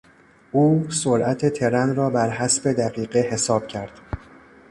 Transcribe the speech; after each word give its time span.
او 0.51 0.89
سرعت 0.91 1.45
ترن 1.53 1.95
را 1.95 2.09
بر 2.09 2.29
حسب 2.29 2.73
دقیقه 2.73 3.19
حساب 3.19 3.67
کرد. 3.67 3.91